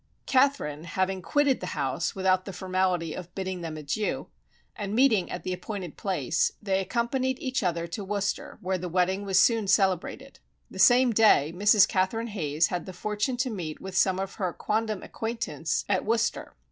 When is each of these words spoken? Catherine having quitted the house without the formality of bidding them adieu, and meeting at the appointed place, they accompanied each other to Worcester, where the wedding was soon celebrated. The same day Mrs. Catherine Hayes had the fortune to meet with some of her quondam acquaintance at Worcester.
Catherine 0.25 0.85
having 0.85 1.21
quitted 1.21 1.59
the 1.59 1.77
house 1.77 2.15
without 2.15 2.45
the 2.45 2.53
formality 2.53 3.13
of 3.13 3.35
bidding 3.35 3.61
them 3.61 3.77
adieu, 3.77 4.29
and 4.75 4.95
meeting 4.95 5.29
at 5.29 5.43
the 5.43 5.53
appointed 5.53 5.95
place, 5.95 6.53
they 6.59 6.79
accompanied 6.79 7.37
each 7.39 7.61
other 7.61 7.85
to 7.85 8.03
Worcester, 8.03 8.57
where 8.61 8.79
the 8.79 8.89
wedding 8.89 9.25
was 9.25 9.39
soon 9.39 9.67
celebrated. 9.67 10.39
The 10.71 10.79
same 10.79 11.13
day 11.13 11.53
Mrs. 11.55 11.87
Catherine 11.87 12.29
Hayes 12.33 12.69
had 12.69 12.87
the 12.87 12.93
fortune 12.93 13.37
to 13.37 13.51
meet 13.51 13.79
with 13.79 13.95
some 13.95 14.17
of 14.17 14.33
her 14.41 14.53
quondam 14.53 15.03
acquaintance 15.03 15.85
at 15.87 16.03
Worcester. 16.03 16.55